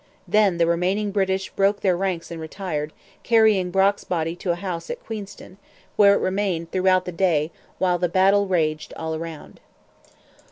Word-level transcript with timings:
Then 0.27 0.57
the 0.57 0.65
remaining 0.65 1.11
British 1.11 1.51
broke 1.51 1.81
their 1.81 1.95
ranks 1.95 2.31
and 2.31 2.41
retired, 2.41 2.91
carrying 3.21 3.69
Brock's 3.69 4.03
body 4.03 4.31
into 4.31 4.49
a 4.49 4.55
house 4.55 4.89
at 4.89 5.05
Queenston, 5.05 5.59
where 5.95 6.15
it 6.15 6.21
remained 6.21 6.71
throughout 6.71 7.05
the 7.05 7.11
day, 7.11 7.51
while 7.77 7.99
the 7.99 8.09
battle 8.09 8.47
raged 8.47 8.95
all 8.97 9.19
round. 9.19 9.59